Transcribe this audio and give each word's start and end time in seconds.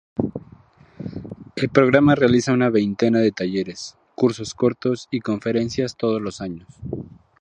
El 1.55 1.69
programa 1.69 2.15
realiza 2.15 2.53
una 2.53 2.71
veintena 2.71 3.19
de 3.19 3.31
talleres, 3.31 3.99
cursos 4.15 4.55
cortos 4.55 5.07
y 5.11 5.19
conferencias 5.19 5.95
todos 5.95 6.19
los 6.19 6.41
años. 6.41 6.67